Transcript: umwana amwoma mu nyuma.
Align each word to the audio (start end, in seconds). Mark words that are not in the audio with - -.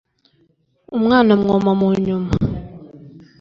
umwana 0.97 1.29
amwoma 1.37 1.71
mu 1.79 1.87
nyuma. 2.05 2.31